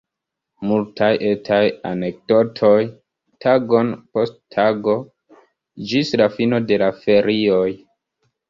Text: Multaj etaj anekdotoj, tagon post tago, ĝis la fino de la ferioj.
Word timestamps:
Multaj 0.69 1.09
etaj 1.31 1.59
anekdotoj, 1.89 2.79
tagon 3.45 3.91
post 4.17 4.41
tago, 4.57 4.97
ĝis 5.93 6.19
la 6.23 6.31
fino 6.39 6.65
de 6.73 6.85
la 6.85 6.93
ferioj. 7.05 7.65